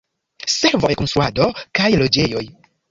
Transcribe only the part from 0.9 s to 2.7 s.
konstruado kaj loĝejoj.